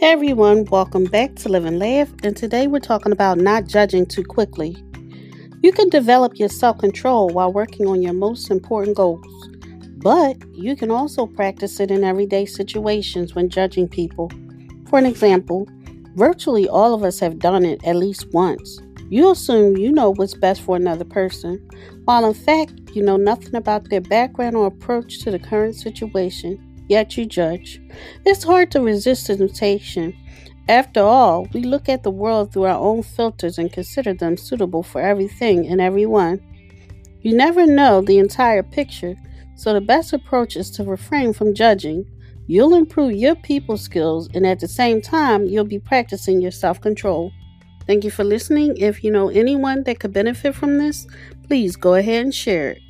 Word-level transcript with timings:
Hey 0.00 0.12
everyone, 0.12 0.64
welcome 0.66 1.06
back 1.06 1.34
to 1.34 1.48
Live 1.48 1.64
and 1.64 1.80
Laugh, 1.80 2.08
and 2.22 2.36
today 2.36 2.68
we're 2.68 2.78
talking 2.78 3.10
about 3.10 3.36
not 3.36 3.66
judging 3.66 4.06
too 4.06 4.22
quickly. 4.22 4.76
You 5.60 5.72
can 5.72 5.88
develop 5.88 6.38
your 6.38 6.48
self 6.48 6.78
control 6.78 7.30
while 7.30 7.52
working 7.52 7.84
on 7.88 8.00
your 8.00 8.12
most 8.12 8.48
important 8.48 8.96
goals, 8.96 9.48
but 9.96 10.36
you 10.54 10.76
can 10.76 10.92
also 10.92 11.26
practice 11.26 11.80
it 11.80 11.90
in 11.90 12.04
everyday 12.04 12.46
situations 12.46 13.34
when 13.34 13.50
judging 13.50 13.88
people. 13.88 14.30
For 14.88 15.00
an 15.00 15.04
example, 15.04 15.66
virtually 16.14 16.68
all 16.68 16.94
of 16.94 17.02
us 17.02 17.18
have 17.18 17.40
done 17.40 17.64
it 17.64 17.84
at 17.84 17.96
least 17.96 18.32
once. 18.32 18.80
You 19.10 19.32
assume 19.32 19.76
you 19.76 19.90
know 19.90 20.10
what's 20.10 20.34
best 20.34 20.60
for 20.60 20.76
another 20.76 21.04
person, 21.04 21.58
while 22.04 22.24
in 22.24 22.34
fact 22.34 22.94
you 22.94 23.02
know 23.02 23.16
nothing 23.16 23.56
about 23.56 23.90
their 23.90 24.00
background 24.00 24.54
or 24.54 24.68
approach 24.68 25.18
to 25.24 25.32
the 25.32 25.40
current 25.40 25.74
situation 25.74 26.67
yet 26.88 27.16
you 27.16 27.26
judge. 27.26 27.80
It's 28.24 28.44
hard 28.44 28.70
to 28.72 28.80
resist 28.80 29.26
temptation. 29.26 30.14
After 30.68 31.00
all, 31.00 31.46
we 31.54 31.62
look 31.62 31.88
at 31.88 32.02
the 32.02 32.10
world 32.10 32.52
through 32.52 32.64
our 32.64 32.78
own 32.78 33.02
filters 33.02 33.58
and 33.58 33.72
consider 33.72 34.12
them 34.12 34.36
suitable 34.36 34.82
for 34.82 35.00
everything 35.00 35.66
and 35.66 35.80
everyone. 35.80 36.40
You 37.22 37.34
never 37.34 37.66
know 37.66 38.00
the 38.00 38.18
entire 38.18 38.62
picture, 38.62 39.16
so 39.56 39.72
the 39.72 39.80
best 39.80 40.12
approach 40.12 40.56
is 40.56 40.70
to 40.72 40.84
refrain 40.84 41.32
from 41.32 41.54
judging. 41.54 42.04
You'll 42.46 42.74
improve 42.74 43.12
your 43.12 43.34
people 43.34 43.76
skills, 43.76 44.28
and 44.34 44.46
at 44.46 44.60
the 44.60 44.68
same 44.68 45.02
time, 45.02 45.46
you'll 45.46 45.64
be 45.64 45.78
practicing 45.78 46.40
your 46.40 46.50
self 46.50 46.80
control. 46.80 47.32
Thank 47.86 48.04
you 48.04 48.10
for 48.10 48.24
listening. 48.24 48.76
If 48.76 49.02
you 49.02 49.10
know 49.10 49.30
anyone 49.30 49.82
that 49.84 50.00
could 50.00 50.12
benefit 50.12 50.54
from 50.54 50.78
this, 50.78 51.06
please 51.46 51.76
go 51.76 51.94
ahead 51.94 52.24
and 52.24 52.34
share 52.34 52.72
it. 52.72 52.82